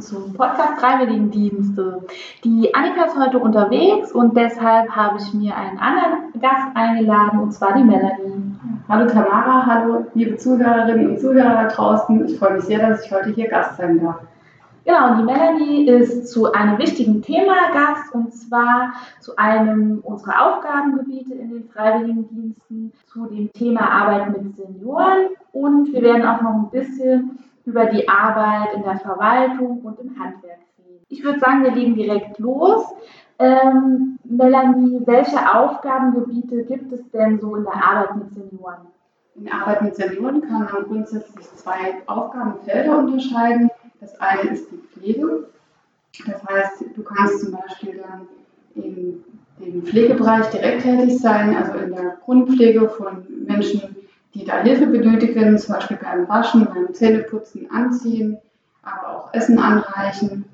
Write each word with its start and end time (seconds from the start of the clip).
zum 0.00 0.34
Podcast 0.34 0.80
Freiwilligendienste. 0.80 2.02
Die 2.44 2.74
Annika 2.74 3.04
ist 3.04 3.18
heute 3.18 3.38
unterwegs 3.38 4.12
und 4.12 4.36
deshalb 4.36 4.90
habe 4.90 5.18
ich 5.18 5.32
mir 5.32 5.56
einen 5.56 5.78
anderen 5.78 6.32
Gast 6.40 6.68
eingeladen 6.74 7.40
und 7.40 7.52
zwar 7.52 7.74
die 7.74 7.84
Melanie. 7.84 8.54
Hallo 8.88 9.08
Tamara, 9.08 9.64
hallo 9.64 10.06
liebe 10.14 10.36
Zuhörerinnen 10.36 11.10
und 11.10 11.20
Zuhörer 11.20 11.62
da 11.62 11.68
draußen. 11.68 12.26
Ich 12.26 12.38
freue 12.38 12.54
mich 12.54 12.64
sehr, 12.64 12.86
dass 12.86 13.04
ich 13.04 13.12
heute 13.12 13.30
hier 13.30 13.48
Gast 13.48 13.76
sein 13.76 14.00
darf. 14.00 14.20
Genau, 14.84 15.10
und 15.10 15.18
die 15.18 15.24
Melanie 15.24 15.88
ist 15.88 16.28
zu 16.28 16.52
einem 16.52 16.78
wichtigen 16.78 17.20
Thema 17.22 17.54
Gast 17.72 18.14
und 18.14 18.32
zwar 18.32 18.92
zu 19.20 19.34
einem 19.36 20.00
unserer 20.04 20.46
Aufgabengebiete 20.46 21.34
in 21.34 21.50
den 21.50 21.68
Freiwilligendiensten, 21.68 22.92
zu 23.12 23.26
dem 23.26 23.52
Thema 23.52 23.90
Arbeit 23.90 24.30
mit 24.30 24.56
Senioren 24.56 25.30
und 25.52 25.92
wir 25.92 26.02
werden 26.02 26.24
auch 26.24 26.40
noch 26.40 26.54
ein 26.54 26.70
bisschen 26.70 27.38
über 27.66 27.86
die 27.86 28.08
Arbeit 28.08 28.74
in 28.74 28.82
der 28.82 28.98
Verwaltung 28.98 29.80
und 29.82 29.98
im 29.98 30.18
Handwerk 30.18 30.60
reden. 30.78 31.04
Ich 31.08 31.22
würde 31.22 31.40
sagen, 31.40 31.64
wir 31.64 31.72
legen 31.72 31.96
direkt 31.96 32.38
los. 32.38 32.84
Ähm, 33.38 34.18
Melanie, 34.24 35.02
welche 35.04 35.38
Aufgabengebiete 35.54 36.64
gibt 36.64 36.92
es 36.92 37.10
denn 37.10 37.38
so 37.38 37.56
in 37.56 37.64
der 37.64 37.74
Arbeit 37.74 38.16
mit 38.16 38.32
Senioren? 38.32 38.86
In 39.34 39.44
der 39.44 39.54
Arbeit 39.54 39.82
mit 39.82 39.96
Senioren 39.96 40.40
kann 40.40 40.64
man 40.64 40.84
grundsätzlich 40.84 41.46
zwei 41.56 42.02
Aufgabenfelder 42.06 42.98
unterscheiden. 42.98 43.70
Das 44.00 44.18
eine 44.20 44.50
ist 44.50 44.70
die 44.70 44.78
Pflege. 44.78 45.48
Das 46.24 46.42
heißt, 46.48 46.84
du 46.94 47.02
kannst 47.02 47.40
zum 47.40 47.52
Beispiel 47.52 48.00
dann 48.00 48.28
dem 49.58 49.82
Pflegebereich 49.82 50.46
direkt 50.50 50.82
tätig 50.82 51.18
sein, 51.18 51.56
also 51.56 51.78
in 51.78 51.94
der 51.94 52.16
Grundpflege 52.24 52.88
von 52.88 53.26
Menschen, 53.46 53.96
die 54.36 54.44
da 54.44 54.58
Hilfe 54.58 54.86
benötigen, 54.86 55.56
zum 55.56 55.74
Beispiel 55.74 55.96
beim 55.96 56.28
Waschen, 56.28 56.66
beim 56.66 56.92
Zähneputzen, 56.92 57.70
Anziehen, 57.70 58.36
aber 58.82 59.16
auch 59.16 59.34
Essen 59.34 59.58
anreichen. 59.58 60.44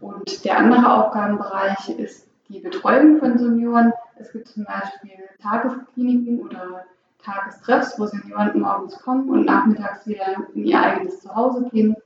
Und 0.00 0.44
der 0.44 0.58
andere 0.58 0.90
Aufgabenbereich 0.94 1.90
ist 1.98 2.26
die 2.48 2.60
Betreuung 2.60 3.18
von 3.18 3.36
Senioren. 3.36 3.92
Es 4.16 4.32
gibt 4.32 4.48
zum 4.48 4.64
Beispiel 4.64 5.10
Tageskliniken 5.42 6.40
oder 6.40 6.84
Tagestreffs, 7.22 7.98
wo 7.98 8.06
Senioren 8.06 8.58
morgens 8.60 8.98
kommen 8.98 9.28
und 9.28 9.44
nachmittags 9.44 10.06
wieder 10.06 10.46
in 10.54 10.64
ihr 10.64 10.80
eigenes 10.80 11.20
Zuhause 11.20 11.68
gehen. 11.70 11.96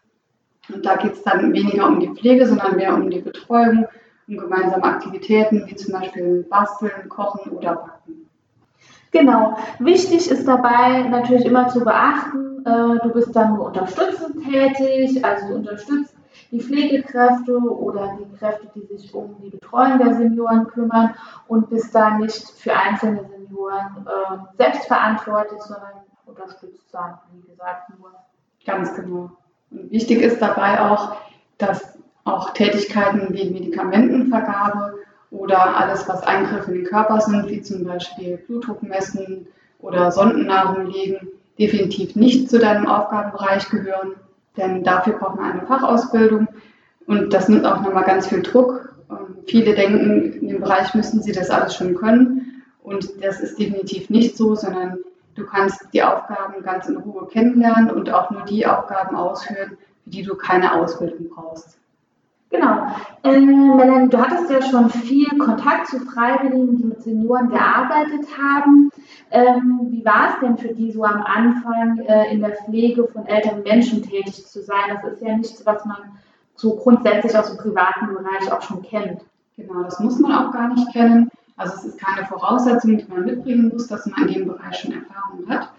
Und 0.72 0.84
da 0.84 0.96
geht 0.96 1.12
es 1.12 1.22
dann 1.22 1.52
weniger 1.52 1.86
um 1.86 2.00
die 2.00 2.08
Pflege, 2.08 2.46
sondern 2.46 2.76
mehr 2.76 2.94
um 2.94 3.08
die 3.08 3.20
Betreuung, 3.20 3.86
um 4.26 4.36
gemeinsame 4.38 4.82
Aktivitäten 4.82 5.66
wie 5.66 5.76
zum 5.76 5.92
Beispiel 5.92 6.44
Basteln, 6.50 7.08
Kochen 7.08 7.52
oder 7.52 7.76
Backen. 7.76 8.21
Genau. 9.12 9.58
Wichtig 9.78 10.30
ist 10.30 10.48
dabei 10.48 11.02
natürlich 11.02 11.44
immer 11.44 11.68
zu 11.68 11.80
beachten, 11.84 12.64
äh, 12.64 12.98
du 13.02 13.10
bist 13.12 13.36
dann 13.36 13.54
nur 13.54 13.66
unterstützend 13.66 14.42
tätig, 14.42 15.24
also 15.24 15.48
du 15.48 15.54
unterstützt 15.56 16.16
die 16.50 16.60
Pflegekräfte 16.60 17.58
oder 17.58 18.18
die 18.18 18.36
Kräfte, 18.36 18.68
die 18.74 18.86
sich 18.96 19.14
um 19.14 19.36
die 19.42 19.50
Betreuung 19.50 19.98
der 19.98 20.14
Senioren 20.14 20.66
kümmern 20.66 21.14
und 21.46 21.68
bist 21.68 21.94
da 21.94 22.18
nicht 22.18 22.50
für 22.50 22.74
einzelne 22.74 23.24
Senioren 23.24 24.06
äh, 24.06 24.56
selbst 24.56 24.86
verantwortlich, 24.86 25.60
sondern 25.60 25.92
unterstützt 26.26 26.88
dann, 26.92 27.18
wie 27.32 27.50
gesagt, 27.50 27.90
nur. 27.98 28.12
Ganz 28.64 28.94
genau. 28.94 29.30
Wichtig 29.70 30.22
ist 30.22 30.40
dabei 30.40 30.80
auch, 30.80 31.16
dass 31.58 31.98
auch 32.24 32.50
Tätigkeiten 32.50 33.28
wie 33.34 33.50
Medikamentenvergabe 33.50 35.01
oder 35.32 35.76
alles, 35.76 36.06
was 36.08 36.22
Eingriffe 36.22 36.70
in 36.70 36.78
den 36.78 36.86
Körper 36.86 37.20
sind, 37.20 37.48
wie 37.48 37.62
zum 37.62 37.84
Beispiel 37.84 38.36
Blutdruck 38.36 38.82
messen 38.82 39.48
oder 39.80 40.12
Sondennahrung 40.12 40.86
legen, 40.86 41.28
definitiv 41.58 42.14
nicht 42.14 42.50
zu 42.50 42.58
deinem 42.58 42.86
Aufgabenbereich 42.86 43.68
gehören, 43.70 44.14
denn 44.56 44.84
dafür 44.84 45.14
braucht 45.14 45.36
man 45.36 45.52
eine 45.52 45.66
Fachausbildung 45.66 46.48
und 47.06 47.32
das 47.32 47.48
nimmt 47.48 47.64
auch 47.64 47.80
nochmal 47.80 48.04
ganz 48.04 48.26
viel 48.26 48.42
Druck. 48.42 48.94
Ähm, 49.10 49.38
viele 49.46 49.74
denken, 49.74 50.34
in 50.34 50.48
dem 50.48 50.60
Bereich 50.60 50.94
müssen 50.94 51.22
sie 51.22 51.32
das 51.32 51.50
alles 51.50 51.74
schon 51.74 51.94
können 51.94 52.62
und 52.82 53.24
das 53.24 53.40
ist 53.40 53.58
definitiv 53.58 54.10
nicht 54.10 54.36
so, 54.36 54.54
sondern 54.54 54.98
du 55.34 55.46
kannst 55.46 55.80
die 55.94 56.02
Aufgaben 56.02 56.62
ganz 56.62 56.88
in 56.88 56.98
Ruhe 56.98 57.26
kennenlernen 57.26 57.90
und 57.90 58.10
auch 58.10 58.30
nur 58.30 58.42
die 58.42 58.66
Aufgaben 58.66 59.16
ausführen, 59.16 59.78
für 60.04 60.10
die 60.10 60.22
du 60.22 60.34
keine 60.34 60.74
Ausbildung 60.74 61.30
brauchst. 61.30 61.78
Genau. 62.52 62.86
Äh, 63.22 63.40
Melanie, 63.40 64.10
du 64.10 64.18
hattest 64.18 64.50
ja 64.50 64.60
schon 64.60 64.90
viel 64.90 65.38
Kontakt 65.38 65.88
zu 65.88 65.98
Freiwilligen, 66.00 66.76
die 66.76 66.84
mit 66.84 67.02
Senioren 67.02 67.48
gearbeitet 67.48 68.26
haben. 68.38 68.90
Ähm, 69.30 69.86
wie 69.88 70.04
war 70.04 70.28
es 70.28 70.40
denn 70.40 70.58
für 70.58 70.74
die 70.74 70.92
so 70.92 71.02
am 71.02 71.22
Anfang 71.22 71.98
äh, 72.00 72.30
in 72.30 72.40
der 72.40 72.54
Pflege 72.56 73.08
von 73.08 73.24
älteren 73.26 73.62
Menschen 73.62 74.02
tätig 74.02 74.46
zu 74.46 74.62
sein? 74.62 74.98
Das 75.02 75.14
ist 75.14 75.22
ja 75.22 75.34
nichts, 75.34 75.64
was 75.64 75.82
man 75.86 75.96
so 76.54 76.76
grundsätzlich 76.76 77.36
aus 77.36 77.48
dem 77.48 77.56
privaten 77.56 78.08
Bereich 78.08 78.52
auch 78.52 78.60
schon 78.60 78.82
kennt. 78.82 79.22
Genau, 79.56 79.82
das 79.84 79.98
muss 80.00 80.18
man 80.18 80.32
auch 80.32 80.52
gar 80.52 80.68
nicht 80.68 80.92
kennen. 80.92 81.30
Also 81.56 81.76
es 81.76 81.84
ist 81.86 81.98
keine 81.98 82.26
Voraussetzung, 82.26 82.98
die 82.98 83.06
man 83.08 83.24
mitbringen 83.24 83.70
muss, 83.70 83.86
dass 83.86 84.04
man 84.04 84.28
in 84.28 84.34
dem 84.34 84.48
Bereich 84.48 84.78
schon 84.78 84.92
Erfahrung 84.92 85.48
hat, 85.48 85.72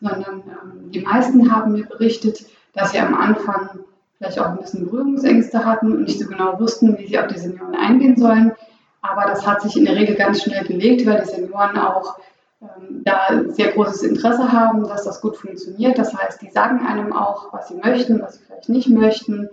sondern 0.00 0.42
ähm, 0.46 0.90
die 0.92 1.00
meisten 1.00 1.50
haben 1.52 1.72
mir 1.72 1.86
berichtet, 1.86 2.46
dass 2.74 2.92
sie 2.92 3.00
am 3.00 3.14
Anfang 3.14 3.80
vielleicht 4.22 4.38
auch 4.38 4.50
ein 4.50 4.58
bisschen 4.58 4.84
Berührungsängste 4.84 5.64
hatten 5.64 5.92
und 5.92 6.02
nicht 6.02 6.20
so 6.20 6.28
genau 6.28 6.58
wussten, 6.60 6.96
wie 6.98 7.08
sie 7.08 7.18
auf 7.18 7.26
die 7.26 7.38
Senioren 7.38 7.74
eingehen 7.74 8.16
sollen. 8.16 8.52
Aber 9.00 9.24
das 9.24 9.44
hat 9.44 9.62
sich 9.62 9.76
in 9.76 9.84
der 9.84 9.96
Regel 9.96 10.14
ganz 10.14 10.42
schnell 10.42 10.64
gelegt, 10.64 11.04
weil 11.06 11.20
die 11.20 11.28
Senioren 11.28 11.76
auch 11.76 12.18
ähm, 12.60 13.02
da 13.04 13.42
sehr 13.48 13.72
großes 13.72 14.04
Interesse 14.04 14.52
haben, 14.52 14.84
dass 14.86 15.04
das 15.04 15.20
gut 15.20 15.36
funktioniert. 15.36 15.98
Das 15.98 16.14
heißt, 16.14 16.40
die 16.40 16.50
sagen 16.50 16.86
einem 16.86 17.12
auch, 17.12 17.52
was 17.52 17.68
sie 17.68 17.74
möchten, 17.74 18.22
was 18.22 18.34
sie 18.34 18.44
vielleicht 18.44 18.68
nicht 18.68 18.88
möchten, 18.88 19.50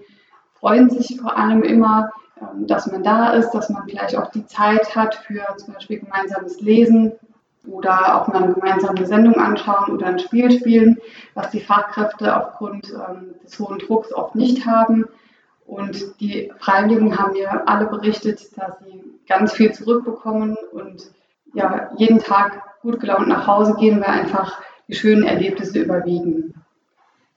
freuen 0.53 0.91
sich 0.91 1.19
vor 1.19 1.35
allem 1.35 1.63
immer, 1.63 2.11
ähm, 2.39 2.67
dass 2.67 2.85
man 2.91 3.01
da 3.01 3.31
ist, 3.31 3.49
dass 3.51 3.69
man 3.69 3.87
vielleicht 3.87 4.15
auch 4.17 4.29
die 4.29 4.45
Zeit 4.45 4.95
hat 4.95 5.15
für 5.15 5.43
zum 5.57 5.73
Beispiel 5.73 5.99
gemeinsames 5.99 6.61
Lesen 6.61 7.13
oder 7.71 8.15
auch 8.21 8.27
mal 8.27 8.43
eine 8.43 8.53
gemeinsame 8.53 9.05
Sendung 9.05 9.35
anschauen 9.35 9.93
oder 9.93 10.07
ein 10.07 10.19
Spiel 10.19 10.51
spielen, 10.51 10.97
was 11.33 11.49
die 11.51 11.59
Fachkräfte 11.59 12.35
aufgrund 12.35 12.91
ähm, 12.93 13.35
des 13.43 13.59
hohen 13.59 13.79
Drucks 13.79 14.13
oft 14.13 14.35
nicht 14.35 14.65
haben. 14.65 15.05
Und 15.65 16.19
die 16.19 16.51
Freiwilligen 16.57 17.17
haben 17.17 17.33
mir 17.33 17.67
alle 17.67 17.85
berichtet, 17.85 18.57
dass 18.57 18.79
sie 18.79 19.03
ganz 19.27 19.53
viel 19.53 19.71
zurückbekommen 19.71 20.57
und 20.71 21.11
ja, 21.53 21.91
jeden 21.97 22.19
Tag 22.19 22.63
gut 22.81 22.99
gelaunt 22.99 23.27
nach 23.27 23.45
Hause 23.45 23.75
gehen, 23.79 24.01
weil 24.01 24.09
einfach 24.09 24.61
die 24.87 24.95
schönen 24.95 25.23
Erlebnisse 25.23 25.79
überwiegen. 25.79 26.53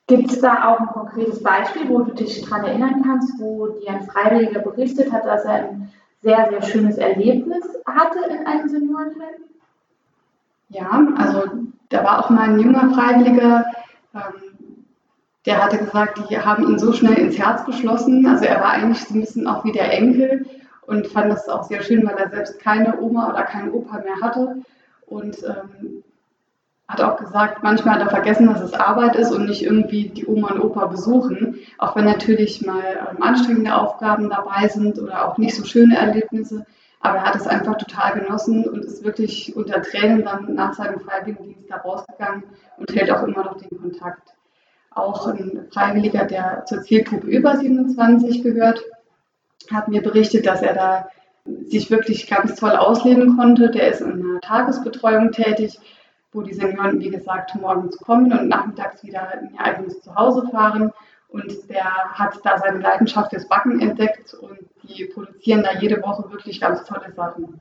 Gibt 0.06 0.31
es 0.31 0.41
da 0.41 0.69
auch 0.69 0.81
ein 0.81 0.87
konkretes 0.87 1.42
Beispiel, 1.42 1.88
wo 1.88 2.00
du 2.00 2.12
dich 2.12 2.42
daran 2.42 2.65
erinnern 2.65 3.03
kannst, 3.04 3.38
wo 3.38 3.69
dir 3.69 3.91
ein 3.91 4.03
Freiwilliger 4.03 4.60
berichtet 4.60 5.12
hat, 5.12 5.25
dass 5.25 5.44
er 5.44 5.69
ein 5.69 5.92
sehr, 6.21 6.48
sehr 6.50 6.62
schönes 6.62 6.98
Erlebnis 6.98 7.65
hatte 7.87 8.19
in 8.31 8.47
einem 8.47 8.69
Seniorenheim? 8.69 9.52
Ja, 10.72 11.06
also 11.16 11.43
da 11.91 12.03
war 12.03 12.25
auch 12.25 12.31
mal 12.31 12.49
ein 12.49 12.59
junger 12.59 12.94
Freiwilliger, 12.94 13.66
ähm, 14.15 14.53
der 15.44 15.62
hatte 15.62 15.78
gesagt, 15.78 16.19
die 16.31 16.38
haben 16.38 16.69
ihn 16.69 16.78
so 16.78 16.93
schnell 16.93 17.19
ins 17.19 17.38
Herz 17.38 17.65
geschlossen. 17.66 18.27
Also 18.27 18.44
er 18.44 18.60
war 18.60 18.71
eigentlich 18.71 19.05
so 19.05 19.15
ein 19.15 19.21
bisschen 19.21 19.47
auch 19.47 19.65
wie 19.65 19.72
der 19.72 19.93
Enkel 19.93 20.47
und 20.87 21.09
fand 21.09 21.31
das 21.31 21.49
auch 21.49 21.65
sehr 21.65 21.83
schön, 21.83 22.06
weil 22.06 22.16
er 22.16 22.31
selbst 22.31 22.59
keine 22.60 23.00
Oma 23.00 23.28
oder 23.28 23.43
keinen 23.43 23.71
Opa 23.71 23.99
mehr 23.99 24.21
hatte. 24.22 24.62
Und 25.06 25.43
ähm, 25.43 26.05
hat 26.89 27.00
auch 27.03 27.16
gesagt, 27.16 27.62
manchmal 27.62 27.97
hat 27.97 28.03
er 28.03 28.10
vergessen, 28.10 28.47
dass 28.47 28.60
es 28.60 28.72
Arbeit 28.72 29.16
ist 29.16 29.33
und 29.33 29.47
nicht 29.47 29.62
irgendwie 29.62 30.09
die 30.09 30.27
Oma 30.27 30.53
und 30.53 30.60
Opa 30.60 30.86
besuchen. 30.86 31.59
Auch 31.78 31.97
wenn 31.97 32.04
natürlich 32.04 32.65
mal 32.65 33.10
ähm, 33.10 33.22
anstrengende 33.22 33.74
Aufgaben 33.74 34.30
dabei 34.30 34.69
sind 34.69 34.98
oder 34.98 35.28
auch 35.28 35.39
nicht 35.39 35.54
so 35.54 35.65
schöne 35.65 35.98
Erlebnisse. 35.98 36.65
Aber 37.03 37.19
er 37.19 37.25
hat 37.25 37.37
es 37.37 37.49
einfach 37.49 37.77
total 37.77 38.21
genossen 38.21 38.65
und 38.65 38.84
ist 38.84 39.04
wirklich 39.04 39.54
unter 39.57 39.83
Tränen 39.83 40.25
dann 40.25 40.54
nach 40.54 40.72
seinem 40.75 41.01
Freiwilligendienst 41.01 41.69
da 41.69 41.78
rausgegangen 41.78 42.45
und 42.78 42.95
hält 42.95 43.10
auch 43.10 43.25
immer 43.25 43.45
noch 43.45 43.57
den 43.59 43.77
Kontakt. 43.77 44.34
Auch 44.93 45.27
ein 45.27 45.66
Freiwilliger, 45.72 46.25
der 46.27 46.65
zur 46.65 46.83
Zielgruppe 46.83 47.27
über 47.27 47.57
27 47.57 48.45
gehört, 48.45 48.83
hat 49.71 49.89
mir 49.89 50.01
berichtet, 50.01 50.47
dass 50.47 50.63
er 50.63 50.75
da 50.75 51.09
sich 51.66 51.91
wirklich 51.91 52.28
ganz 52.28 52.54
toll 52.54 52.72
ausleben 52.77 53.37
konnte. 53.37 53.71
Der 53.71 53.91
ist 53.91 54.01
in 54.01 54.13
einer 54.13 54.41
Tagesbetreuung 54.41 55.33
tätig, 55.33 55.81
wo 56.33 56.43
die 56.43 56.55
Senioren, 56.55 57.01
wie 57.01 57.10
gesagt, 57.10 57.55
morgens 57.57 57.98
kommen 57.98 58.33
und 58.33 58.48
nachmittags 58.48 59.03
wieder 59.03 59.28
in 59.41 59.55
ihr 59.55 59.60
eigenes 59.60 60.01
Zuhause 60.03 60.47
fahren. 60.51 60.93
Und 61.28 61.69
der 61.69 61.84
hat 61.84 62.39
da 62.45 62.59
seine 62.59 62.78
Leidenschaft 62.78 63.31
fürs 63.31 63.48
Backen 63.48 63.81
entdeckt 63.81 64.34
und 64.34 64.59
die 64.83 65.05
produzieren 65.07 65.63
da 65.63 65.79
jede 65.79 66.03
Woche 66.03 66.31
wirklich 66.31 66.61
ganz 66.61 66.84
tolle 66.84 67.13
Sachen. 67.13 67.61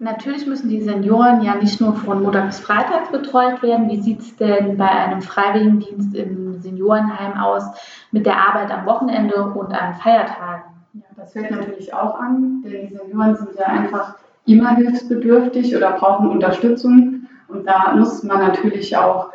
Natürlich 0.00 0.46
müssen 0.46 0.68
die 0.68 0.82
Senioren 0.82 1.42
ja 1.42 1.54
nicht 1.54 1.80
nur 1.80 1.94
von 1.94 2.22
Montag 2.22 2.46
bis 2.46 2.58
Freitag 2.58 3.12
betreut 3.12 3.62
werden. 3.62 3.88
Wie 3.88 4.02
sieht 4.02 4.20
es 4.20 4.36
denn 4.36 4.76
bei 4.76 4.88
einem 4.88 5.22
Freiwilligendienst 5.22 6.14
im 6.14 6.60
Seniorenheim 6.60 7.38
aus 7.38 7.64
mit 8.10 8.26
der 8.26 8.36
Arbeit 8.36 8.70
am 8.72 8.86
Wochenende 8.86 9.44
und 9.44 9.72
an 9.72 9.94
Feiertagen? 9.94 10.64
Ja, 10.94 11.02
das 11.16 11.32
fällt 11.32 11.50
natürlich 11.50 11.94
auch 11.94 12.18
an, 12.18 12.62
denn 12.64 12.88
die 12.88 12.96
Senioren 12.96 13.36
sind 13.36 13.50
ja 13.56 13.66
einfach 13.66 14.16
immer 14.46 14.74
hilfsbedürftig 14.76 15.74
oder 15.76 15.92
brauchen 15.92 16.28
Unterstützung. 16.28 17.28
Und 17.48 17.66
da 17.66 17.94
muss 17.94 18.22
man 18.24 18.40
natürlich 18.40 18.96
auch 18.96 19.30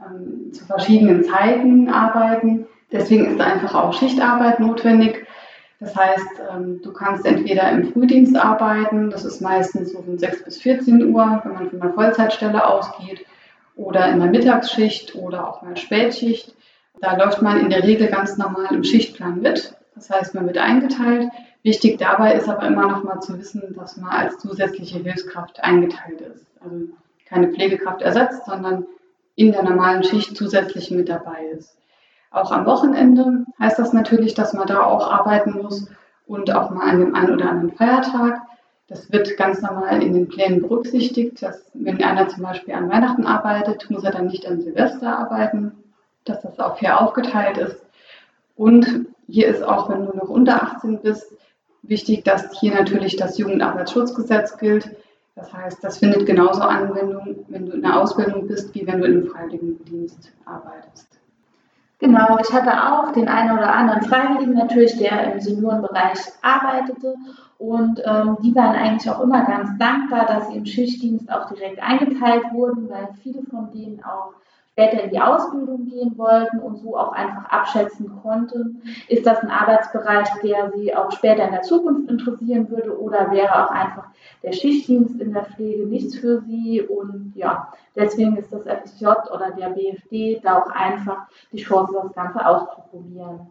ähm, 0.00 0.52
zu 0.52 0.64
verschiedenen 0.64 1.24
Zeiten 1.24 1.88
arbeiten. 1.88 2.66
Deswegen 2.90 3.26
ist 3.26 3.40
einfach 3.40 3.74
auch 3.74 3.92
Schichtarbeit 3.92 4.58
notwendig. 4.58 5.26
Das 5.80 5.96
heißt, 5.96 6.42
ähm, 6.52 6.82
du 6.82 6.92
kannst 6.92 7.24
entweder 7.24 7.70
im 7.72 7.90
Frühdienst 7.92 8.36
arbeiten, 8.36 9.10
das 9.10 9.24
ist 9.24 9.40
meistens 9.40 9.92
so 9.92 10.02
von 10.02 10.18
6 10.18 10.44
bis 10.44 10.60
14 10.60 11.12
Uhr, 11.12 11.40
wenn 11.42 11.54
man 11.54 11.70
von 11.70 11.80
einer 11.82 11.92
Vollzeitstelle 11.94 12.66
ausgeht, 12.66 13.24
oder 13.76 14.10
in 14.10 14.20
der 14.20 14.28
Mittagsschicht 14.28 15.14
oder 15.14 15.48
auch 15.48 15.62
mal 15.62 15.76
Spätschicht. 15.76 16.54
Da 17.00 17.16
läuft 17.16 17.40
man 17.40 17.58
in 17.58 17.70
der 17.70 17.82
Regel 17.82 18.08
ganz 18.08 18.36
normal 18.36 18.74
im 18.74 18.84
Schichtplan 18.84 19.40
mit. 19.40 19.74
Das 19.94 20.10
heißt, 20.10 20.34
man 20.34 20.46
wird 20.46 20.58
eingeteilt. 20.58 21.30
Wichtig 21.62 21.98
dabei 21.98 22.34
ist 22.34 22.48
aber 22.48 22.66
immer 22.66 22.86
noch 22.86 23.02
mal 23.02 23.20
zu 23.20 23.38
wissen, 23.38 23.74
dass 23.74 23.96
man 23.96 24.10
als 24.10 24.38
zusätzliche 24.38 24.98
Hilfskraft 24.98 25.62
eingeteilt 25.64 26.20
ist. 26.20 26.46
Also 26.60 26.88
keine 27.26 27.48
Pflegekraft 27.48 28.02
ersetzt, 28.02 28.44
sondern 28.44 28.86
in 29.34 29.52
der 29.52 29.62
normalen 29.62 30.02
Schicht 30.04 30.36
zusätzlich 30.36 30.90
mit 30.90 31.08
dabei 31.08 31.46
ist. 31.56 31.79
Auch 32.30 32.52
am 32.52 32.64
Wochenende 32.64 33.44
heißt 33.58 33.78
das 33.78 33.92
natürlich, 33.92 34.34
dass 34.34 34.52
man 34.52 34.66
da 34.66 34.84
auch 34.84 35.10
arbeiten 35.10 35.60
muss 35.60 35.88
und 36.26 36.54
auch 36.54 36.70
mal 36.70 36.88
an 36.88 37.00
dem 37.00 37.14
einen 37.14 37.32
oder 37.32 37.50
anderen 37.50 37.76
Feiertag. 37.76 38.40
Das 38.86 39.10
wird 39.12 39.36
ganz 39.36 39.62
normal 39.62 40.02
in 40.02 40.14
den 40.14 40.28
Plänen 40.28 40.62
berücksichtigt, 40.62 41.42
dass 41.42 41.70
wenn 41.74 42.02
einer 42.02 42.28
zum 42.28 42.42
Beispiel 42.42 42.74
an 42.74 42.88
Weihnachten 42.88 43.26
arbeitet, 43.26 43.90
muss 43.90 44.04
er 44.04 44.12
dann 44.12 44.28
nicht 44.28 44.46
an 44.46 44.60
Silvester 44.60 45.18
arbeiten, 45.18 45.72
dass 46.24 46.40
das 46.42 46.58
auch 46.60 46.78
fair 46.78 47.00
aufgeteilt 47.00 47.58
ist. 47.58 47.84
Und 48.56 49.06
hier 49.26 49.48
ist 49.48 49.62
auch, 49.62 49.88
wenn 49.88 50.06
du 50.06 50.16
noch 50.16 50.28
unter 50.28 50.62
18 50.62 51.00
bist, 51.00 51.32
wichtig, 51.82 52.24
dass 52.24 52.58
hier 52.58 52.74
natürlich 52.74 53.16
das 53.16 53.38
Jugendarbeitsschutzgesetz 53.38 54.56
gilt. 54.58 54.90
Das 55.34 55.52
heißt, 55.52 55.82
das 55.82 55.98
findet 55.98 56.26
genauso 56.26 56.62
Anwendung, 56.62 57.44
wenn 57.48 57.66
du 57.66 57.72
in 57.72 57.82
der 57.82 57.98
Ausbildung 57.98 58.46
bist, 58.46 58.74
wie 58.74 58.86
wenn 58.86 59.00
du 59.00 59.06
im 59.06 59.26
Freiwilligendienst 59.28 60.32
arbeitest. 60.44 61.19
Genau, 62.00 62.38
ich 62.38 62.50
hatte 62.50 62.72
auch 62.72 63.12
den 63.12 63.28
einen 63.28 63.58
oder 63.58 63.74
anderen 63.74 64.00
Freiwilligen 64.02 64.54
natürlich, 64.54 64.96
der 64.96 65.34
im 65.34 65.40
Seniorenbereich 65.40 66.18
arbeitete. 66.40 67.14
Und 67.58 68.00
ähm, 68.06 68.38
die 68.42 68.54
waren 68.54 68.74
eigentlich 68.74 69.10
auch 69.10 69.20
immer 69.20 69.44
ganz 69.44 69.76
dankbar, 69.78 70.24
dass 70.24 70.48
sie 70.48 70.56
im 70.56 70.64
Schichtdienst 70.64 71.30
auch 71.30 71.52
direkt 71.52 71.78
eingeteilt 71.82 72.44
wurden, 72.52 72.88
weil 72.88 73.10
viele 73.22 73.42
von 73.42 73.70
denen 73.70 74.02
auch 74.02 74.32
später 74.72 75.02
in 75.02 75.10
die 75.10 75.20
Ausbildung 75.20 75.86
gehen 75.86 76.16
wollten 76.16 76.58
und 76.60 76.76
so 76.76 76.96
auch 76.96 77.12
einfach 77.12 77.44
abschätzen 77.50 78.10
konnten, 78.22 78.82
ist 79.08 79.26
das 79.26 79.40
ein 79.40 79.50
Arbeitsbereich, 79.50 80.28
der 80.42 80.72
sie 80.72 80.94
auch 80.94 81.10
später 81.12 81.44
in 81.44 81.52
der 81.52 81.62
Zukunft 81.62 82.10
interessieren 82.10 82.70
würde 82.70 82.98
oder 82.98 83.30
wäre 83.30 83.64
auch 83.64 83.70
einfach 83.70 84.06
der 84.42 84.52
Schichtdienst 84.52 85.20
in 85.20 85.32
der 85.32 85.44
Pflege 85.44 85.86
nichts 85.86 86.16
für 86.16 86.40
sie? 86.42 86.82
Und 86.82 87.32
ja, 87.34 87.72
deswegen 87.96 88.36
ist 88.36 88.52
das 88.52 88.62
FSJ 88.62 89.06
oder 89.34 89.50
der 89.50 89.70
BFD 89.70 90.40
da 90.42 90.62
auch 90.62 90.70
einfach 90.70 91.26
die 91.52 91.62
Chance, 91.62 91.92
das 92.02 92.14
Ganze 92.14 92.46
auszuprobieren 92.46 93.48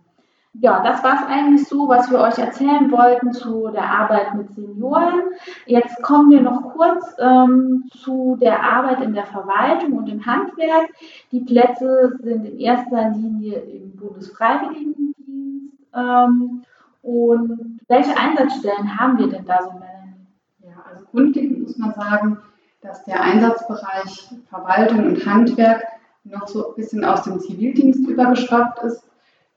ja, 0.53 0.81
das 0.83 1.03
war 1.03 1.15
es 1.15 1.27
eigentlich 1.27 1.67
so, 1.67 1.87
was 1.87 2.09
wir 2.09 2.19
euch 2.19 2.37
erzählen 2.37 2.91
wollten 2.91 3.33
zu 3.33 3.69
der 3.69 3.83
Arbeit 3.83 4.33
mit 4.33 4.51
Senioren. 4.55 5.21
Jetzt 5.67 6.01
kommen 6.01 6.31
wir 6.31 6.41
noch 6.41 6.73
kurz 6.73 7.15
ähm, 7.19 7.85
zu 8.01 8.35
der 8.41 8.63
Arbeit 8.63 9.01
in 9.03 9.13
der 9.13 9.25
Verwaltung 9.25 9.93
und 9.93 10.09
im 10.09 10.25
Handwerk. 10.25 10.89
Die 11.31 11.41
Plätze 11.41 12.17
sind 12.21 12.45
in 12.45 12.59
erster 12.59 13.09
Linie 13.09 13.59
im 13.59 13.95
Bundesfreiwilligendienst. 13.95 15.77
Ähm, 15.93 16.63
und 17.01 17.79
welche 17.87 18.17
Einsatzstellen 18.17 18.99
haben 18.99 19.19
wir 19.19 19.27
denn 19.27 19.45
da 19.45 19.61
so, 19.61 19.71
Melanie? 19.71 20.27
Ja, 20.63 20.83
also 20.91 21.05
grundlegend 21.11 21.61
muss 21.61 21.77
man 21.77 21.93
sagen, 21.93 22.39
dass 22.81 23.03
der 23.05 23.21
Einsatzbereich 23.21 24.29
Verwaltung 24.49 25.05
und 25.05 25.25
Handwerk 25.25 25.83
noch 26.23 26.47
so 26.47 26.69
ein 26.69 26.75
bisschen 26.75 27.05
aus 27.05 27.23
dem 27.23 27.39
Zivildienst 27.39 28.07
übergeschwappt 28.07 28.83
ist. 28.83 29.08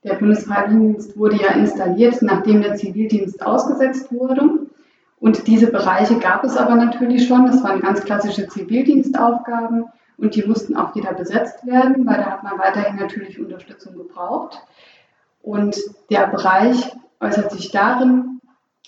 Der 0.03 0.15
Bundesfreiwilligendienst 0.15 1.17
wurde 1.17 1.37
ja 1.37 1.53
installiert, 1.53 2.21
nachdem 2.21 2.61
der 2.61 2.75
Zivildienst 2.75 3.45
ausgesetzt 3.45 4.11
wurde. 4.11 4.67
Und 5.19 5.47
diese 5.47 5.67
Bereiche 5.67 6.19
gab 6.19 6.43
es 6.43 6.57
aber 6.57 6.75
natürlich 6.75 7.27
schon. 7.27 7.45
Das 7.45 7.63
waren 7.63 7.79
ganz 7.79 8.03
klassische 8.03 8.47
Zivildienstaufgaben 8.47 9.85
und 10.17 10.35
die 10.35 10.43
mussten 10.43 10.75
auch 10.75 10.95
wieder 10.95 11.13
besetzt 11.13 11.65
werden, 11.65 12.05
weil 12.05 12.17
da 12.17 12.31
hat 12.31 12.43
man 12.43 12.59
weiterhin 12.59 12.97
natürlich 12.97 13.39
Unterstützung 13.39 13.95
gebraucht. 13.95 14.61
Und 15.41 15.77
der 16.09 16.27
Bereich 16.27 16.91
äußert 17.21 17.51
sich 17.51 17.71
darin, 17.71 18.41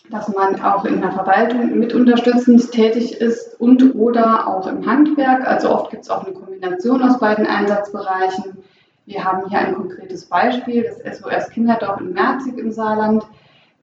dass 0.10 0.28
man 0.28 0.62
auch 0.62 0.86
in 0.86 1.02
der 1.02 1.12
Verwaltung 1.12 1.80
mit 1.80 1.94
unterstützend 1.94 2.72
tätig 2.72 3.20
ist 3.20 3.60
und 3.60 3.96
oder 3.96 4.48
auch 4.48 4.68
im 4.68 4.86
Handwerk. 4.86 5.48
Also 5.48 5.72
oft 5.72 5.90
gibt 5.90 6.04
es 6.04 6.10
auch 6.10 6.26
eine 6.26 6.34
Kombination 6.34 7.02
aus 7.02 7.20
beiden 7.20 7.48
Einsatzbereichen. 7.48 8.58
Wir 9.06 9.24
haben 9.24 9.48
hier 9.50 9.60
ein 9.60 9.75
konkretes 9.75 10.25
Beispiel, 10.25 10.84
das 10.84 11.19
SOS 11.19 11.50
Kinderdorf 11.50 12.02
in 12.02 12.13
Merzig 12.13 12.57
im 12.57 12.72
Saarland. 12.72 13.24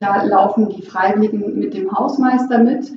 Da 0.00 0.24
laufen 0.24 0.68
die 0.68 0.82
Freiwilligen 0.82 1.58
mit 1.58 1.74
dem 1.74 1.92
Hausmeister 1.92 2.58
mit, 2.58 2.90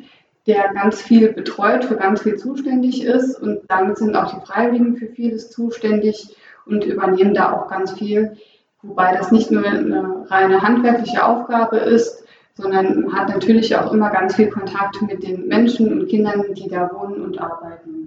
der 0.47 0.73
ganz 0.73 1.01
viel 1.01 1.33
betreut, 1.33 1.85
für 1.85 1.97
ganz 1.97 2.23
viel 2.23 2.35
zuständig 2.37 3.03
ist. 3.03 3.39
Und 3.39 3.61
damit 3.67 3.97
sind 3.99 4.15
auch 4.15 4.33
die 4.33 4.45
Freiwilligen 4.45 4.95
für 4.97 5.07
vieles 5.07 5.51
zuständig 5.51 6.35
und 6.65 6.83
übernehmen 6.83 7.35
da 7.35 7.53
auch 7.53 7.67
ganz 7.67 7.91
viel. 7.91 8.37
Wobei 8.81 9.13
das 9.13 9.31
nicht 9.31 9.51
nur 9.51 9.63
eine 9.63 10.25
reine 10.29 10.61
handwerkliche 10.61 11.23
Aufgabe 11.23 11.77
ist, 11.77 12.23
sondern 12.55 13.13
hat 13.13 13.29
natürlich 13.29 13.75
auch 13.75 13.91
immer 13.93 14.09
ganz 14.09 14.35
viel 14.35 14.49
Kontakt 14.49 15.01
mit 15.01 15.21
den 15.23 15.47
Menschen 15.47 15.91
und 15.91 16.07
Kindern, 16.07 16.53
die 16.53 16.69
da 16.69 16.89
wohnen 16.91 17.21
und 17.21 17.39
arbeiten. 17.39 18.04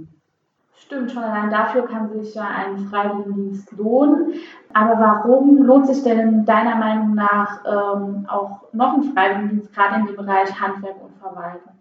Stimmt, 0.88 1.12
schon 1.12 1.22
allein 1.22 1.50
dafür 1.50 1.86
kann 1.86 2.10
sich 2.10 2.34
ja 2.34 2.48
ein 2.48 2.78
Freiwilligendienst 2.88 3.70
lohnen. 3.72 4.32
Aber 4.72 4.98
warum 4.98 5.62
lohnt 5.62 5.86
sich 5.86 6.02
denn 6.02 6.46
deiner 6.46 6.76
Meinung 6.76 7.14
nach 7.14 7.60
ähm, 7.66 8.24
auch 8.26 8.62
noch 8.72 8.94
ein 8.94 9.12
Freiwilligendienst, 9.12 9.74
gerade 9.74 9.96
in 9.96 10.06
dem 10.06 10.16
Bereich 10.16 10.58
Handwerk 10.58 10.96
und 11.02 11.14
Verwaltung? 11.20 11.72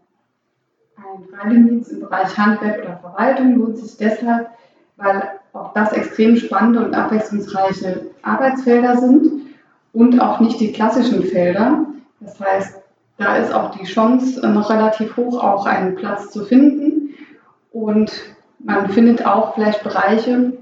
Ein 0.98 1.24
Freiwilligendienst 1.24 1.94
im 1.94 2.02
Bereich 2.02 2.38
Handwerk 2.38 2.84
oder 2.84 2.98
Verwaltung 2.98 3.56
lohnt 3.56 3.78
sich 3.78 3.96
deshalb, 3.96 4.50
weil 4.98 5.24
auch 5.54 5.72
das 5.74 5.94
extrem 5.94 6.36
spannende 6.36 6.84
und 6.84 6.94
abwechslungsreiche 6.94 8.08
Arbeitsfelder 8.24 8.98
sind 8.98 9.32
und 9.94 10.20
auch 10.20 10.42
nicht 10.42 10.60
die 10.60 10.74
klassischen 10.74 11.24
Felder. 11.24 11.86
Das 12.20 12.38
heißt, 12.42 12.78
da 13.18 13.38
ist 13.38 13.54
auch 13.54 13.72
die 13.72 13.86
Chance 13.86 14.46
noch 14.50 14.70
relativ 14.70 15.16
hoch, 15.16 15.42
auch 15.42 15.66
einen 15.66 15.96
Platz 15.96 16.30
zu 16.32 16.44
finden. 16.44 17.14
Und 17.72 18.12
man 18.60 18.90
findet 18.90 19.26
auch 19.26 19.56
vielleicht 19.56 19.84
Bereiche, 19.84 20.54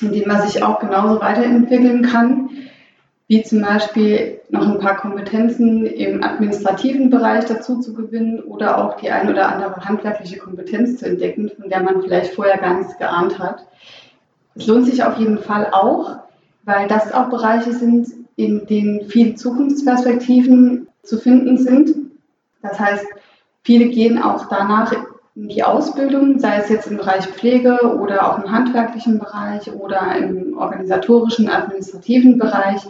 in 0.00 0.12
denen 0.12 0.28
man 0.28 0.42
sich 0.42 0.62
auch 0.62 0.78
genauso 0.80 1.20
weiterentwickeln 1.20 2.02
kann, 2.02 2.50
wie 3.26 3.42
zum 3.42 3.62
Beispiel 3.62 4.40
noch 4.50 4.68
ein 4.68 4.78
paar 4.78 4.96
Kompetenzen 4.96 5.86
im 5.86 6.22
administrativen 6.22 7.10
Bereich 7.10 7.46
dazu 7.46 7.80
zu 7.80 7.94
gewinnen 7.94 8.40
oder 8.40 8.78
auch 8.78 8.96
die 8.96 9.10
ein 9.10 9.30
oder 9.30 9.48
andere 9.48 9.84
handwerkliche 9.84 10.38
Kompetenz 10.38 10.98
zu 10.98 11.06
entdecken, 11.06 11.50
von 11.58 11.70
der 11.70 11.82
man 11.82 12.02
vielleicht 12.02 12.34
vorher 12.34 12.58
gar 12.58 12.78
nichts 12.78 12.98
geahnt 12.98 13.38
hat. 13.38 13.66
Es 14.54 14.66
lohnt 14.66 14.86
sich 14.86 15.02
auf 15.02 15.16
jeden 15.18 15.38
Fall 15.38 15.68
auch, 15.72 16.18
weil 16.64 16.86
das 16.86 17.12
auch 17.12 17.30
Bereiche 17.30 17.72
sind, 17.72 18.08
in 18.36 18.66
denen 18.66 19.06
viele 19.08 19.34
Zukunftsperspektiven 19.34 20.88
zu 21.02 21.18
finden 21.18 21.56
sind. 21.56 21.94
Das 22.62 22.78
heißt, 22.78 23.06
viele 23.62 23.88
gehen 23.88 24.22
auch 24.22 24.48
danach 24.48 24.92
die 25.34 25.64
Ausbildung, 25.64 26.38
sei 26.38 26.58
es 26.58 26.68
jetzt 26.68 26.86
im 26.86 26.96
Bereich 26.96 27.26
Pflege 27.26 27.96
oder 27.98 28.30
auch 28.30 28.38
im 28.38 28.52
handwerklichen 28.52 29.18
Bereich 29.18 29.72
oder 29.72 30.16
im 30.16 30.56
organisatorischen, 30.56 31.48
administrativen 31.48 32.38
Bereich 32.38 32.82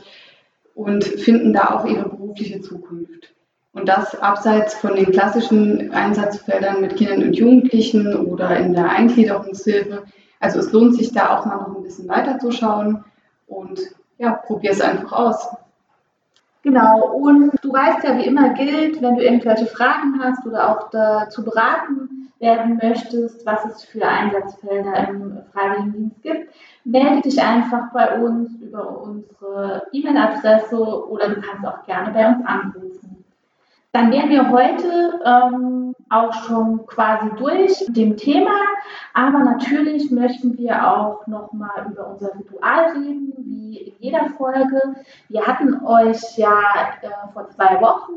und 0.74 1.04
finden 1.04 1.52
da 1.52 1.70
auch 1.70 1.86
ihre 1.86 2.08
berufliche 2.08 2.60
Zukunft. 2.60 3.34
Und 3.72 3.88
das 3.88 4.14
abseits 4.20 4.74
von 4.74 4.94
den 4.94 5.10
klassischen 5.10 5.90
Einsatzfeldern 5.90 6.80
mit 6.80 6.96
Kindern 6.96 7.24
und 7.24 7.32
Jugendlichen 7.32 8.14
oder 8.14 8.56
in 8.58 8.74
der 8.74 8.90
Eingliederungshilfe. 8.90 10.04
Also 10.38 10.60
es 10.60 10.70
lohnt 10.70 10.96
sich 10.96 11.12
da 11.12 11.36
auch 11.36 11.46
mal 11.46 11.56
noch 11.56 11.76
ein 11.76 11.82
bisschen 11.82 12.08
weiter 12.08 12.38
zu 12.38 12.52
schauen 12.52 13.04
und 13.46 13.80
ja, 14.18 14.32
probier 14.32 14.70
es 14.70 14.80
einfach 14.80 15.12
aus. 15.12 15.48
Genau, 16.64 17.12
und 17.12 17.52
du 17.62 17.72
weißt 17.74 18.04
ja, 18.04 18.16
wie 18.16 18.24
immer 18.24 18.54
gilt, 18.54 19.02
wenn 19.02 19.16
du 19.16 19.22
irgendwelche 19.22 19.66
Fragen 19.66 20.18
hast 20.18 20.46
oder 20.46 20.70
auch 20.70 20.88
dazu 20.88 21.44
beraten 21.44 22.32
werden 22.38 22.80
möchtest, 22.82 23.44
was 23.44 23.66
es 23.66 23.84
für 23.84 24.06
Einsatzfelder 24.06 25.08
im 25.08 25.42
Freiwilligendienst 25.52 26.22
gibt, 26.22 26.54
melde 26.84 27.20
dich 27.20 27.38
einfach 27.42 27.92
bei 27.92 28.18
uns 28.18 28.58
über 28.62 28.98
unsere 28.98 29.82
E-Mail-Adresse 29.92 31.08
oder 31.10 31.28
du 31.28 31.42
kannst 31.42 31.66
auch 31.66 31.84
gerne 31.84 32.12
bei 32.12 32.26
uns 32.28 32.46
anrufen. 32.46 33.23
Dann 33.94 34.10
wären 34.10 34.28
wir 34.28 34.50
heute 34.50 35.20
ähm, 35.24 35.94
auch 36.10 36.32
schon 36.32 36.84
quasi 36.84 37.30
durch 37.36 37.86
mit 37.86 37.96
dem 37.96 38.16
Thema, 38.16 38.50
aber 39.12 39.38
natürlich 39.38 40.10
möchten 40.10 40.58
wir 40.58 40.90
auch 40.90 41.24
nochmal 41.28 41.86
über 41.92 42.08
unser 42.08 42.34
Ritual 42.34 42.86
reden, 42.86 43.32
wie 43.38 43.78
in 43.78 43.94
jeder 44.00 44.30
Folge. 44.30 44.96
Wir 45.28 45.46
hatten 45.46 45.80
euch 45.86 46.36
ja 46.36 46.58
äh, 47.02 47.32
vor 47.32 47.48
zwei 47.50 47.80
Wochen 47.80 48.14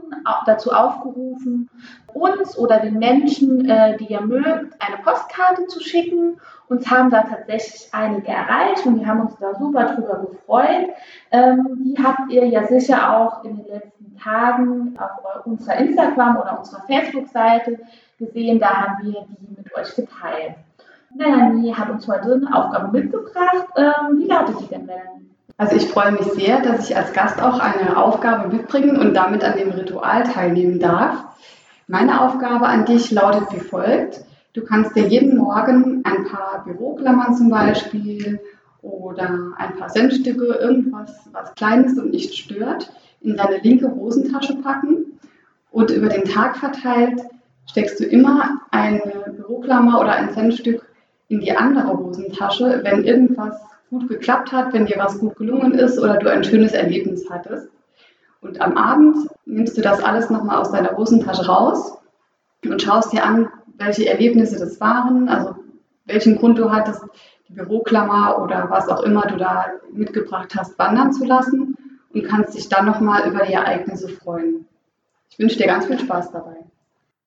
dazu 0.47 0.71
aufgerufen, 0.71 1.69
uns 2.11 2.57
oder 2.57 2.79
den 2.79 2.97
Menschen, 2.97 3.69
äh, 3.69 3.97
die 3.97 4.05
ihr 4.05 4.21
mögt, 4.21 4.81
eine 4.81 4.97
Postkarte 5.03 5.67
zu 5.67 5.79
schicken 5.79 6.41
Uns 6.69 6.89
haben 6.89 7.11
da 7.11 7.21
tatsächlich 7.21 7.89
einige 7.93 8.29
erreicht 8.29 8.83
und 8.87 8.99
wir 8.99 9.05
haben 9.05 9.21
uns 9.21 9.37
da 9.39 9.53
super 9.53 9.93
drüber 9.93 10.25
gefreut. 10.25 10.89
Ähm, 11.29 11.77
die 11.85 12.03
habt 12.03 12.31
ihr 12.31 12.47
ja 12.47 12.65
sicher 12.65 13.15
auch 13.15 13.43
in 13.43 13.57
den 13.57 13.67
letzten 13.67 14.06
Tagen 14.17 14.97
auf 14.97 15.45
unserer 15.45 15.77
Instagram 15.77 16.37
oder 16.37 16.59
unserer 16.59 16.83
Facebook-Seite 16.87 17.79
gesehen. 18.19 18.59
Da 18.59 18.69
haben 18.69 19.03
wir 19.03 19.25
die 19.39 19.55
mit 19.55 19.73
euch 19.75 19.95
geteilt. 19.95 20.55
Melanie 21.15 21.73
hat 21.73 21.89
uns 21.89 22.07
heute 22.07 22.33
eine 22.33 22.55
Aufgabe 22.55 22.97
mitgebracht. 22.97 23.67
Ähm, 23.75 24.19
wie 24.19 24.27
lautet 24.27 24.59
die 24.61 24.67
denn, 24.67 24.85
Melanie? 24.85 25.27
Also 25.57 25.75
ich 25.75 25.87
freue 25.87 26.11
mich 26.11 26.25
sehr, 26.33 26.61
dass 26.61 26.89
ich 26.89 26.95
als 26.95 27.13
Gast 27.13 27.41
auch 27.41 27.59
eine 27.59 27.97
Aufgabe 27.97 28.55
mitbringen 28.55 28.97
und 28.97 29.15
damit 29.15 29.43
an 29.43 29.57
dem 29.57 29.71
Ritual 29.71 30.23
teilnehmen 30.23 30.79
darf. 30.79 31.23
Meine 31.87 32.21
Aufgabe 32.21 32.67
an 32.67 32.85
dich 32.85 33.11
lautet 33.11 33.51
wie 33.51 33.59
folgt. 33.59 34.23
Du 34.53 34.63
kannst 34.63 34.95
dir 34.95 35.07
jeden 35.07 35.37
Morgen 35.37 36.03
ein 36.03 36.25
paar 36.25 36.63
Büroklammern 36.65 37.35
zum 37.35 37.49
Beispiel 37.49 38.39
oder 38.81 39.53
ein 39.57 39.77
paar 39.77 39.87
Centstücke, 39.87 40.45
irgendwas, 40.45 41.27
was 41.31 41.55
Kleines 41.55 41.97
und 41.97 42.11
nicht 42.11 42.35
stört, 42.35 42.91
in 43.21 43.35
deine 43.35 43.57
linke 43.57 43.93
Hosentasche 43.93 44.55
packen 44.57 45.19
und 45.71 45.91
über 45.91 46.09
den 46.09 46.23
Tag 46.23 46.57
verteilt 46.57 47.21
steckst 47.69 47.99
du 47.99 48.05
immer 48.05 48.61
eine 48.71 49.01
Büroklammer 49.35 49.99
oder 49.99 50.13
ein 50.13 50.31
Centstück 50.31 50.85
in 51.27 51.41
die 51.41 51.55
andere 51.55 51.97
Hosentasche, 51.97 52.81
wenn 52.83 53.03
irgendwas 53.03 53.59
gut 53.89 54.07
geklappt 54.07 54.51
hat, 54.51 54.73
wenn 54.73 54.85
dir 54.85 54.97
was 54.97 55.19
gut 55.19 55.35
gelungen 55.35 55.73
ist 55.73 55.99
oder 55.99 56.17
du 56.17 56.29
ein 56.29 56.43
schönes 56.43 56.73
Erlebnis 56.73 57.29
hattest. 57.29 57.69
Und 58.41 58.61
am 58.61 58.77
Abend 58.77 59.17
nimmst 59.45 59.77
du 59.77 59.81
das 59.81 60.01
alles 60.01 60.29
nochmal 60.29 60.57
aus 60.57 60.71
deiner 60.71 60.95
Hosentasche 60.95 61.45
raus 61.47 61.97
und 62.65 62.81
schaust 62.81 63.13
dir 63.13 63.25
an, 63.25 63.49
welche 63.77 64.09
Erlebnisse 64.09 64.59
das 64.59 64.79
waren, 64.79 65.29
also 65.29 65.55
welchen 66.05 66.37
Grund 66.37 66.57
du 66.57 66.71
hattest, 66.71 67.01
die 67.47 67.53
Büroklammer 67.53 68.41
oder 68.41 68.69
was 68.69 68.89
auch 68.89 69.03
immer 69.03 69.21
du 69.21 69.37
da 69.37 69.65
mitgebracht 69.91 70.53
hast, 70.55 70.77
wandern 70.79 71.13
zu 71.13 71.25
lassen 71.25 71.76
und 72.13 72.23
kannst 72.23 72.55
dich 72.55 72.69
dann 72.69 72.85
nochmal 72.85 73.27
über 73.27 73.45
die 73.45 73.53
Ereignisse 73.53 74.09
freuen. 74.09 74.65
Ich 75.29 75.39
wünsche 75.39 75.57
dir 75.57 75.67
ganz 75.67 75.85
viel 75.85 75.99
Spaß 75.99 76.31
dabei. 76.31 76.55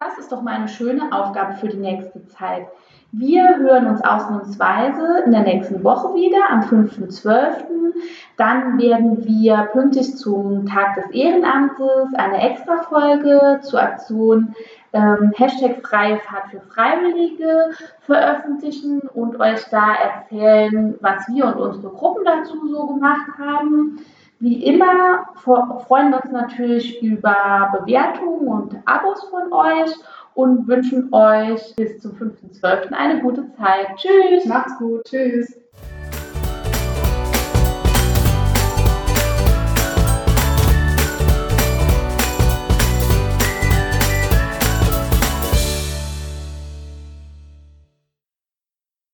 Das 0.01 0.19
ist 0.19 0.33
doch 0.33 0.41
mal 0.41 0.55
eine 0.55 0.69
schöne 0.69 1.13
Aufgabe 1.13 1.55
für 1.55 1.69
die 1.69 1.77
nächste 1.77 2.27
Zeit. 2.27 2.67
Wir 3.13 3.59
hören 3.59 3.89
uns 3.89 4.03
ausnahmsweise 4.03 5.25
in 5.27 5.33
der 5.33 5.43
nächsten 5.43 5.83
Woche 5.83 6.15
wieder, 6.15 6.49
am 6.49 6.61
5.12. 6.61 7.65
Dann 8.37 8.79
werden 8.79 9.27
wir 9.27 9.69
pünktlich 9.73 10.17
zum 10.17 10.65
Tag 10.65 10.95
des 10.95 11.11
Ehrenamtes 11.11 12.15
eine 12.15 12.41
Extra-Folge 12.51 13.61
zur 13.63 13.83
Aktion 13.83 14.55
ähm, 14.93 15.33
Hashtag 15.37 15.85
Freie 15.85 16.19
Fahrt 16.19 16.51
für 16.51 16.61
Freiwillige 16.61 17.71
veröffentlichen 18.01 19.01
und 19.01 19.39
euch 19.39 19.65
da 19.71 19.95
erzählen, 19.95 20.97
was 21.01 21.29
wir 21.29 21.47
und 21.47 21.57
unsere 21.61 21.93
Gruppen 21.93 22.25
dazu 22.25 22.67
so 22.69 22.87
gemacht 22.87 23.27
haben. 23.39 23.99
Wie 24.41 24.65
immer 24.65 25.27
freuen 25.35 26.11
wir 26.11 26.23
uns 26.23 26.33
natürlich 26.33 27.03
über 27.03 27.75
Bewertungen 27.79 28.49
und 28.49 28.77
Abos 28.87 29.23
von 29.25 29.53
euch 29.53 29.91
und 30.33 30.67
wünschen 30.67 31.13
euch 31.13 31.77
bis 31.77 32.01
zum 32.01 32.13
5.12. 32.13 32.91
eine 32.93 33.21
gute 33.21 33.53
Zeit. 33.53 33.89
Tschüss. 33.97 34.47
Macht's 34.47 34.79
gut. 34.79 35.05
Tschüss. 35.05 35.60